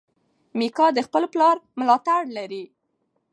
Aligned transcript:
میکا 0.59 0.87
د 0.93 0.99
خپل 1.07 1.23
پلار 1.33 1.55
ملاتړ 1.79 2.21
لري. 2.37 2.63